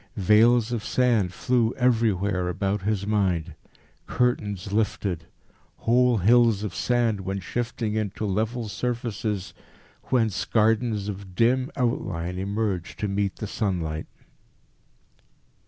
Veils 0.17 0.71
of 0.71 0.83
sand 0.83 1.31
flew 1.31 1.75
everywhere 1.77 2.49
about 2.49 2.81
his 2.81 3.05
mind. 3.05 3.53
Curtains 4.07 4.71
lifted. 4.71 5.27
Whole 5.75 6.17
hills 6.17 6.63
of 6.63 6.73
sand 6.73 7.21
went 7.21 7.43
shifting 7.43 7.93
into 7.93 8.25
level 8.25 8.67
surfaces 8.67 9.53
whence 10.05 10.43
gardens 10.45 11.07
of 11.07 11.35
dim 11.35 11.69
outline 11.75 12.39
emerged 12.39 12.97
to 12.97 13.07
meet 13.07 13.35
the 13.35 13.45
sunlight. 13.45 14.07